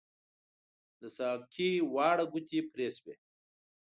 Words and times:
د 0.99 1.01
ساقۍ 1.17 1.71
واړه 1.93 2.25
ګوتې 2.31 2.59
پري 2.71 2.87
شوي 2.97 3.15